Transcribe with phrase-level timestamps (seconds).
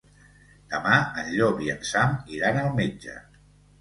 [0.71, 3.19] Demà en Llop i en Sam iran al metge.